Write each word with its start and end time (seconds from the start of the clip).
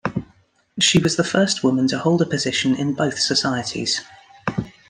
She 0.79 0.97
was 0.97 1.15
the 1.15 1.23
first 1.23 1.63
woman 1.63 1.87
to 1.89 1.99
hold 1.99 2.23
a 2.23 2.25
position 2.25 2.73
in 2.73 2.95
both 2.95 3.19
societies. 3.19 4.01